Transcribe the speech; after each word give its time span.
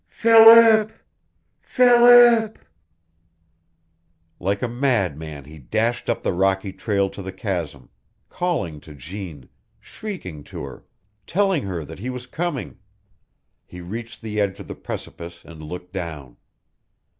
"Philip! 0.07 0.91
Philip!" 1.61 2.57
Like 4.39 4.63
a 4.63 4.67
madman 4.67 5.43
he 5.43 5.59
dashed 5.59 6.09
up 6.09 6.23
the 6.23 6.33
rocky 6.33 6.73
trail 6.73 7.07
to 7.11 7.21
the 7.21 7.31
chasm, 7.31 7.87
calling 8.27 8.79
to 8.79 8.95
Jeanne, 8.95 9.47
shrieking 9.79 10.43
to 10.45 10.63
her, 10.63 10.85
telling 11.27 11.61
her 11.65 11.85
that 11.85 11.99
he 11.99 12.09
was 12.09 12.25
coming. 12.25 12.79
He 13.67 13.79
reached 13.79 14.23
the 14.23 14.39
edge 14.41 14.59
of 14.59 14.67
the 14.67 14.73
precipice 14.73 15.45
and 15.45 15.61
looked 15.61 15.93
down. 15.93 16.37